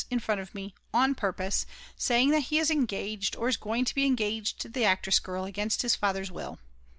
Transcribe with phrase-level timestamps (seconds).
[0.09, 1.63] in front of me, on purpose,
[1.95, 5.45] saying that he is engaged or is going to be engaged to the actress girl
[5.45, 6.57] against his father's will.